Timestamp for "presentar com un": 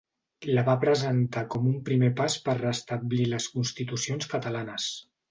0.83-1.75